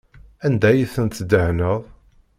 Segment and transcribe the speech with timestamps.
[0.45, 1.81] Anda ay tent-tdehneḍ?